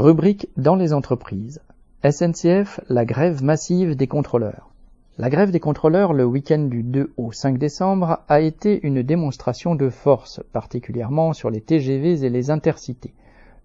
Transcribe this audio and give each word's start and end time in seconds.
Rubrique 0.00 0.48
dans 0.56 0.76
les 0.76 0.94
entreprises. 0.94 1.60
SNCF, 2.10 2.80
la 2.88 3.04
grève 3.04 3.44
massive 3.44 3.96
des 3.96 4.06
contrôleurs. 4.06 4.70
La 5.18 5.28
grève 5.28 5.50
des 5.50 5.60
contrôleurs 5.60 6.14
le 6.14 6.24
week-end 6.24 6.60
du 6.60 6.82
2 6.82 7.12
au 7.18 7.32
5 7.32 7.58
décembre 7.58 8.20
a 8.26 8.40
été 8.40 8.80
une 8.86 9.02
démonstration 9.02 9.74
de 9.74 9.90
force, 9.90 10.40
particulièrement 10.54 11.34
sur 11.34 11.50
les 11.50 11.60
TGV 11.60 12.24
et 12.24 12.30
les 12.30 12.50
intercités. 12.50 13.12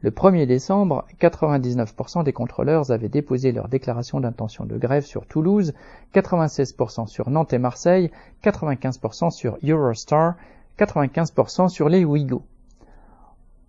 Le 0.02 0.12
1er 0.12 0.46
décembre, 0.46 1.06
99% 1.21 2.26
des 2.26 2.34
contrôleurs 2.34 2.92
avaient 2.92 3.08
déposé 3.08 3.54
leur 3.54 3.70
déclaration 3.70 4.20
d'intention 4.20 4.65
de 4.65 4.78
grève 4.78 5.06
sur 5.06 5.28
Toulouse, 5.28 5.74
96% 6.13 7.08
sur 7.08 7.29
Nantes 7.29 7.54
et 7.54 7.60
Marseille, 7.60 8.12
95% 8.44 9.29
sur 9.31 9.58
Eurostar, 9.63 10.33
95% 10.78 11.70
sur 11.70 11.88
les 11.88 12.04
Ouigo. 12.04 12.44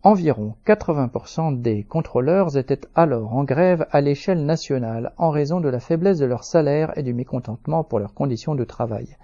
Environ 0.09 0.54
80% 0.64 1.62
des 1.62 1.82
contrôleurs 1.82 2.56
étaient 2.56 2.83
alors 2.95 3.34
en 3.34 3.42
grève 3.42 3.88
à 3.91 4.01
l'échelle 4.01 4.47
nationale 4.47 5.12
en 5.16 5.30
raison 5.30 5.59
de 5.59 5.69
la 5.69 5.80
faiblesse 5.80 6.19
de 6.19 6.27
leur 6.27 6.45
salaire 6.45 6.97
et 6.97 7.02
du 7.02 7.12
mécontentement 7.12 7.83
pour 7.83 7.98
leurs 7.98 8.14
conditions 8.14 8.55
de 8.55 8.62
travail. 8.62 9.16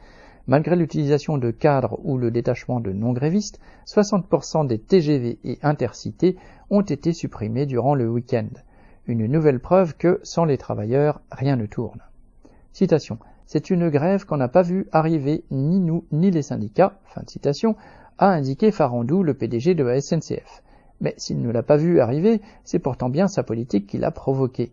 Malgré 0.48 0.74
l'utilisation 0.74 1.38
de 1.38 1.52
cadres 1.52 2.00
ou 2.02 2.18
le 2.18 2.32
détachement 2.32 2.80
de 2.80 2.90
non-grévistes, 2.90 3.60
60% 3.86 4.66
des 4.66 4.80
TGV 4.80 5.38
et 5.44 5.60
intercités 5.62 6.36
ont 6.68 6.80
été 6.80 7.12
supprimés 7.12 7.66
durant 7.66 7.94
le 7.94 8.10
week-end. 8.10 8.48
Une 9.06 9.28
nouvelle 9.28 9.60
preuve 9.60 9.94
que, 9.96 10.18
sans 10.24 10.44
les 10.44 10.58
travailleurs, 10.58 11.20
rien 11.30 11.54
ne 11.54 11.66
tourne. 11.66 12.00
C'est 12.72 13.70
une 13.70 13.88
grève 13.88 14.24
qu'on 14.26 14.36
n'a 14.36 14.48
pas 14.48 14.62
vue 14.62 14.88
arriver 14.90 15.44
ni 15.52 15.78
nous 15.78 16.06
ni 16.10 16.32
les 16.32 16.42
syndicats, 16.42 16.98
fin 17.04 17.22
de 17.22 17.76
a 18.18 18.26
indiqué 18.26 18.72
Farandou, 18.72 19.22
le 19.22 19.34
PDG 19.34 19.76
de 19.76 19.84
la 19.84 20.00
SNCF. 20.00 20.64
Mais 21.02 21.14
s'il 21.18 21.42
ne 21.42 21.50
l'a 21.50 21.64
pas 21.64 21.76
vu 21.76 22.00
arriver, 22.00 22.40
c'est 22.64 22.78
pourtant 22.78 23.10
bien 23.10 23.28
sa 23.28 23.42
politique 23.42 23.86
qui 23.88 23.98
l'a 23.98 24.12
provoqué. 24.12 24.72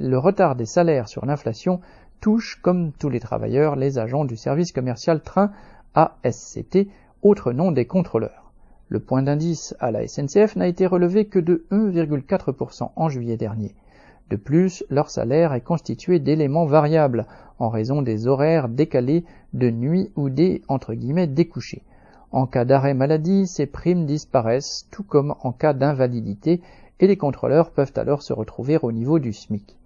Le 0.00 0.18
retard 0.18 0.56
des 0.56 0.64
salaires 0.64 1.08
sur 1.08 1.26
l'inflation 1.26 1.80
touche, 2.20 2.58
comme 2.62 2.92
tous 2.92 3.10
les 3.10 3.20
travailleurs, 3.20 3.76
les 3.76 3.98
agents 3.98 4.24
du 4.24 4.36
service 4.36 4.72
commercial 4.72 5.20
train 5.22 5.52
ASCT, 5.94 6.88
autre 7.22 7.52
nom 7.52 7.72
des 7.72 7.84
contrôleurs. 7.84 8.52
Le 8.88 9.00
point 9.00 9.22
d'indice 9.22 9.76
à 9.78 9.90
la 9.90 10.08
SNCF 10.08 10.56
n'a 10.56 10.66
été 10.66 10.86
relevé 10.86 11.26
que 11.26 11.38
de 11.38 11.66
1,4% 11.70 12.90
en 12.96 13.08
juillet 13.10 13.36
dernier. 13.36 13.74
De 14.30 14.36
plus, 14.36 14.82
leur 14.88 15.10
salaire 15.10 15.52
est 15.52 15.60
constitué 15.60 16.20
d'éléments 16.20 16.64
variables 16.64 17.26
en 17.58 17.68
raison 17.68 18.00
des 18.00 18.26
horaires 18.26 18.68
décalés 18.68 19.24
de 19.52 19.70
nuit 19.70 20.10
ou 20.16 20.30
des 20.30 20.62
découchés. 21.28 21.82
En 22.32 22.46
cas 22.46 22.64
d'arrêt 22.64 22.94
maladie, 22.94 23.48
ces 23.48 23.66
primes 23.66 24.06
disparaissent, 24.06 24.86
tout 24.92 25.02
comme 25.02 25.34
en 25.42 25.50
cas 25.50 25.72
d'invalidité, 25.72 26.60
et 27.00 27.06
les 27.08 27.16
contrôleurs 27.16 27.70
peuvent 27.70 27.92
alors 27.96 28.22
se 28.22 28.32
retrouver 28.32 28.78
au 28.80 28.92
niveau 28.92 29.18
du 29.18 29.32
SMIC. 29.32 29.76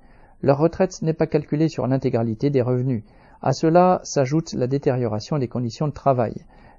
Leur 0.43 0.59
retraite 0.59 1.01
n'est 1.01 1.15
pas 1.15 1.27
calculée 1.27 1.69
sur 1.69 1.87
l'intégralité 1.87 2.51
des 2.51 2.61
revenus. 2.61 3.03
À 3.41 3.53
cela 3.53 4.01
s'ajoute 4.03 4.53
la 4.53 4.67
détérioration 4.67 5.39
des 5.39 5.49
conditions 5.49 5.89
de 5.89 5.93
travail. 5.93 6.35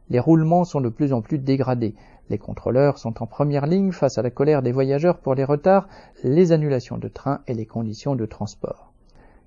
Les 0.09 0.19
roulements 0.19 0.65
sont 0.65 0.81
de 0.81 0.89
plus 0.89 1.13
en 1.13 1.21
plus 1.21 1.39
dégradés. 1.39 1.95
Les 2.29 2.37
contrôleurs 2.37 2.99
sont 2.99 3.23
en 3.23 3.25
première 3.25 3.65
ligne 3.65 3.91
face 3.91 4.19
à 4.19 4.21
la 4.21 4.29
colère 4.29 4.61
des 4.61 4.71
voyageurs 4.71 5.17
pour 5.17 5.33
les 5.33 5.43
retards, 5.43 5.87
les 6.23 6.51
annulations 6.51 6.99
de 6.99 7.07
trains 7.07 7.41
et 7.47 7.55
les 7.55 7.65
conditions 7.65 8.15
de 8.15 8.27
transport. 8.27 8.94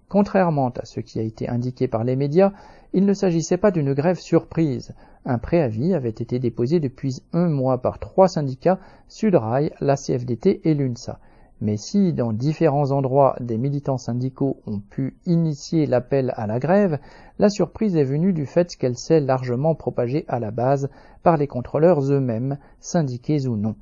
Contrairement 0.09 0.71
à 0.71 0.87
ce 0.87 1.01
qui 1.01 1.19
a 1.19 1.23
été 1.23 1.49
indiqué 1.49 1.87
par 1.87 2.03
les 2.03 2.17
médias, 2.17 2.53
il 2.95 3.05
ne 3.05 3.13
s'agissait 3.13 3.59
pas 3.59 3.71
d'une 3.71 3.93
grève 3.93 4.19
surprise. 4.19 4.95
Un 5.27 5.37
préavis 5.37 5.93
avait 5.93 6.09
été 6.09 6.39
déposé 6.39 6.81
depuis 6.81 7.23
un 7.35 7.49
mois 7.49 7.83
par 7.83 7.99
trois 7.99 8.29
syndicats, 8.29 8.79
Sudrail, 9.09 9.73
la 9.81 9.97
CFDT 9.97 10.63
et 10.65 10.73
l'UNSA. 10.73 11.19
Mais 11.61 11.77
si 11.77 12.13
dans 12.15 12.33
différents 12.33 12.93
endroits 12.93 13.37
des 13.41 13.59
militants 13.59 13.99
syndicaux 13.99 14.61
ont 14.67 14.79
pu 14.79 15.17
initier 15.27 15.87
l'appel 15.87 16.33
à 16.37 16.47
la 16.47 16.59
grève, 16.59 16.99
la 17.39 17.51
surprise 17.51 17.97
est 17.97 18.05
venue 18.05 18.33
du 18.33 18.47
fait 18.47 18.77
qu'elle 18.77 18.97
s'est 18.97 19.21
largement 19.21 19.75
propagée 19.75 20.25
à 20.29 20.39
la 20.39 20.53
base 20.53 20.89
par 21.23 21.37
les 21.37 21.49
contrôleurs 21.49 22.01
eux-mêmes, 22.01 22.59
syndiqués 22.81 23.47
ou 23.47 23.57
non. 23.57 23.75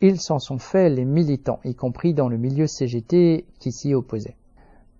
Ils 0.00 0.20
s'en 0.20 0.38
sont 0.38 0.58
fait 0.58 0.88
les 0.88 1.04
militants, 1.04 1.60
y 1.64 1.74
compris 1.74 2.14
dans 2.14 2.28
le 2.28 2.38
milieu 2.38 2.66
CGT 2.66 3.46
qui 3.58 3.72
s'y 3.72 3.94
opposait. 3.94 4.36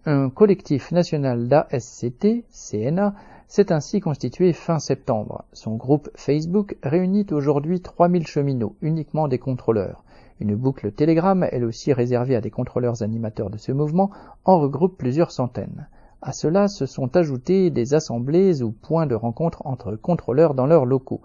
Un 0.05 0.31
collectif 0.31 0.91
national 0.91 1.47
d'ASCT, 1.47 2.45
CNA, 2.51 3.15
s'est 3.47 3.71
ainsi 3.71 4.01
constitué 4.01 4.53
fin 4.53 4.81
septembre. 4.81 5.45
Son 5.53 5.77
groupe 5.77 6.11
Facebook 6.17 6.77
réunit 6.83 7.27
aujourd'hui 7.31 7.81
3000 7.81 8.27
cheminots, 8.27 8.75
uniquement 8.83 9.29
des 9.29 9.39
contrôleurs. 9.39 10.03
Une 10.41 10.57
boucle 10.57 10.91
Telegram, 10.91 11.47
elle 11.53 11.65
aussi 11.65 11.93
réservée 11.93 12.35
à 12.35 12.41
des 12.41 12.51
contrôleurs 12.51 13.05
animateurs 13.05 13.49
de 13.49 13.59
ce 13.59 13.71
mouvement, 13.71 14.11
en 14.45 14.59
regroupe 14.59 14.99
plusieurs 14.99 15.31
centaines. 15.31 15.87
À 16.21 16.33
cela 16.33 16.67
se 16.67 16.85
sont 16.85 17.17
ajoutés 17.17 17.71
des 17.71 17.95
assemblées 17.95 18.61
ou 18.61 18.73
points 18.73 19.07
de 19.07 19.15
rencontre 19.15 19.65
entre 19.67 19.95
contrôleurs 19.95 20.55
dans 20.55 20.67
leurs 20.67 20.85
locaux. 20.85 21.21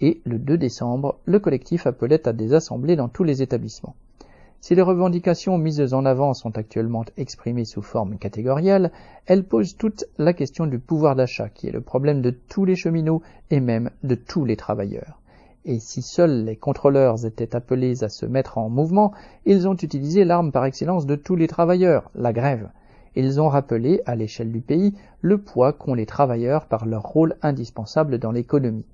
Et 0.00 0.20
le 0.24 0.40
2 0.40 0.58
décembre, 0.58 1.20
le 1.26 1.38
collectif 1.38 1.86
appelait 1.86 2.26
à 2.26 2.32
des 2.32 2.54
assemblées 2.54 2.96
dans 2.96 3.08
tous 3.08 3.22
les 3.22 3.40
établissements. 3.40 3.94
Si 4.66 4.74
les 4.74 4.82
revendications 4.82 5.58
mises 5.58 5.94
en 5.94 6.04
avant 6.04 6.34
sont 6.34 6.58
actuellement 6.58 7.04
exprimées 7.16 7.64
sous 7.64 7.82
forme 7.82 8.18
catégorielle, 8.18 8.90
elles 9.26 9.44
posent 9.44 9.76
toute 9.76 10.06
la 10.18 10.32
question 10.32 10.66
du 10.66 10.80
pouvoir 10.80 11.14
d'achat, 11.14 11.48
qui 11.48 11.68
est 11.68 11.70
le 11.70 11.82
problème 11.82 12.20
de 12.20 12.30
tous 12.30 12.64
les 12.64 12.74
cheminots 12.74 13.22
et 13.52 13.60
même 13.60 13.92
de 14.02 14.16
tous 14.16 14.44
les 14.44 14.56
travailleurs. 14.56 15.20
Et 15.66 15.78
si 15.78 16.02
seuls 16.02 16.44
les 16.44 16.56
contrôleurs 16.56 17.24
étaient 17.24 17.54
appelés 17.54 18.02
à 18.02 18.08
se 18.08 18.26
mettre 18.26 18.58
en 18.58 18.68
mouvement, 18.68 19.12
ils 19.44 19.68
ont 19.68 19.76
utilisé 19.76 20.24
l'arme 20.24 20.50
par 20.50 20.64
excellence 20.64 21.06
de 21.06 21.14
tous 21.14 21.36
les 21.36 21.46
travailleurs, 21.46 22.10
la 22.16 22.32
grève. 22.32 22.68
Ils 23.14 23.40
ont 23.40 23.48
rappelé, 23.48 24.02
à 24.04 24.16
l'échelle 24.16 24.50
du 24.50 24.62
pays, 24.62 24.94
le 25.20 25.38
poids 25.38 25.74
qu'ont 25.74 25.94
les 25.94 26.06
travailleurs 26.06 26.66
par 26.66 26.86
leur 26.86 27.04
rôle 27.04 27.36
indispensable 27.40 28.18
dans 28.18 28.32
l'économie. 28.32 28.84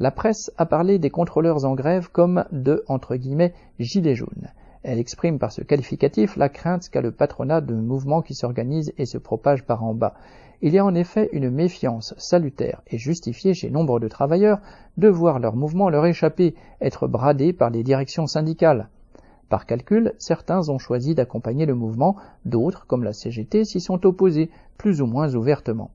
La 0.00 0.10
presse 0.10 0.50
a 0.58 0.66
parlé 0.66 0.98
des 0.98 1.10
contrôleurs 1.10 1.64
en 1.64 1.76
grève 1.76 2.08
comme 2.10 2.44
de, 2.50 2.84
gilets 3.78 4.16
jaunes. 4.16 4.48
Elle 4.88 5.00
exprime 5.00 5.40
par 5.40 5.50
ce 5.50 5.62
qualificatif 5.62 6.36
la 6.36 6.48
crainte 6.48 6.90
qu'a 6.90 7.00
le 7.00 7.10
patronat 7.10 7.60
d'un 7.60 7.82
mouvement 7.82 8.22
qui 8.22 8.34
s'organise 8.34 8.92
et 8.98 9.04
se 9.04 9.18
propage 9.18 9.64
par 9.64 9.82
en 9.82 9.94
bas. 9.94 10.14
Il 10.62 10.72
y 10.72 10.78
a 10.78 10.84
en 10.84 10.94
effet 10.94 11.28
une 11.32 11.50
méfiance 11.50 12.14
salutaire 12.18 12.82
et 12.86 12.96
justifiée 12.96 13.52
chez 13.52 13.68
nombre 13.68 13.98
de 13.98 14.06
travailleurs 14.06 14.60
de 14.96 15.08
voir 15.08 15.40
leur 15.40 15.56
mouvement 15.56 15.90
leur 15.90 16.06
échapper, 16.06 16.54
être 16.80 17.08
bradé 17.08 17.52
par 17.52 17.70
les 17.70 17.82
directions 17.82 18.28
syndicales. 18.28 18.88
Par 19.48 19.66
calcul, 19.66 20.14
certains 20.18 20.68
ont 20.68 20.78
choisi 20.78 21.16
d'accompagner 21.16 21.66
le 21.66 21.74
mouvement, 21.74 22.14
d'autres, 22.44 22.86
comme 22.86 23.02
la 23.02 23.12
CGT, 23.12 23.64
s'y 23.64 23.80
sont 23.80 24.06
opposés, 24.06 24.50
plus 24.78 25.02
ou 25.02 25.06
moins 25.06 25.34
ouvertement. 25.34 25.90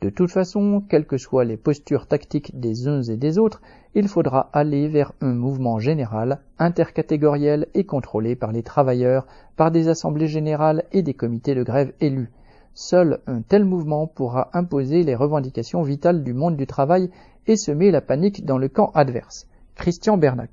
De 0.00 0.08
toute 0.08 0.30
façon, 0.30 0.82
quelles 0.88 1.06
que 1.06 1.18
soient 1.18 1.44
les 1.44 1.58
postures 1.58 2.06
tactiques 2.06 2.58
des 2.58 2.88
uns 2.88 3.02
et 3.02 3.18
des 3.18 3.36
autres, 3.36 3.60
il 3.94 4.08
faudra 4.08 4.48
aller 4.54 4.88
vers 4.88 5.12
un 5.20 5.34
mouvement 5.34 5.78
général, 5.78 6.40
intercatégoriel 6.58 7.66
et 7.74 7.84
contrôlé 7.84 8.34
par 8.34 8.50
les 8.50 8.62
travailleurs, 8.62 9.26
par 9.56 9.70
des 9.70 9.88
assemblées 9.88 10.26
générales 10.26 10.84
et 10.92 11.02
des 11.02 11.12
comités 11.12 11.54
de 11.54 11.62
grève 11.62 11.92
élus. 12.00 12.30
Seul 12.72 13.20
un 13.26 13.42
tel 13.42 13.66
mouvement 13.66 14.06
pourra 14.06 14.48
imposer 14.54 15.02
les 15.02 15.14
revendications 15.14 15.82
vitales 15.82 16.24
du 16.24 16.32
monde 16.32 16.56
du 16.56 16.66
travail 16.66 17.10
et 17.46 17.56
semer 17.56 17.90
la 17.90 18.00
panique 18.00 18.46
dans 18.46 18.58
le 18.58 18.68
camp 18.68 18.92
adverse. 18.94 19.48
Christian 19.74 20.16
Bernac. 20.16 20.50